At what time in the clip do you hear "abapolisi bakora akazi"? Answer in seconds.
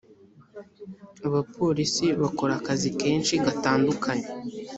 1.27-2.89